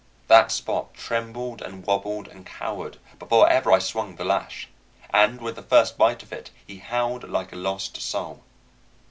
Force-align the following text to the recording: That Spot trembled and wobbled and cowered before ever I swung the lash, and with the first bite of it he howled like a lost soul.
That 0.29 0.51
Spot 0.51 0.91
trembled 0.95 1.61
and 1.61 1.85
wobbled 1.85 2.27
and 2.27 2.43
cowered 2.43 2.97
before 3.19 3.47
ever 3.47 3.71
I 3.71 3.77
swung 3.77 4.15
the 4.15 4.25
lash, 4.25 4.67
and 5.11 5.39
with 5.39 5.55
the 5.57 5.61
first 5.61 5.95
bite 5.95 6.23
of 6.23 6.33
it 6.33 6.49
he 6.65 6.79
howled 6.79 7.29
like 7.29 7.53
a 7.53 7.55
lost 7.55 8.01
soul. 8.01 8.43